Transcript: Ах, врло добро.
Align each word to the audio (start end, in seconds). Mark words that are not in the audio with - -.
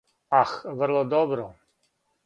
Ах, 0.39 0.51
врло 0.77 1.03
добро. 1.11 1.47